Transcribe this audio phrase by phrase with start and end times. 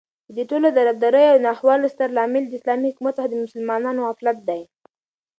[0.29, 4.61] ددې ټولو دربدريو او ناخوالو ستر لامل داسلامې حكومت څخه دمسلمانانو غفلت دى